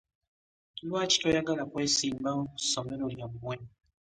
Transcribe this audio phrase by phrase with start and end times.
[0.87, 3.55] Lwaki toyagala kwesimbawo ku somero lyamwe?